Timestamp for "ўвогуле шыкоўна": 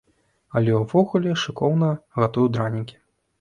0.79-1.91